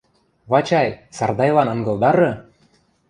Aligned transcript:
—Вачай, 0.53 0.89
Сардайлан 1.17 1.69
ынгылдары! 1.75 2.29